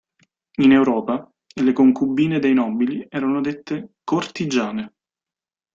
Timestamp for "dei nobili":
2.39-3.05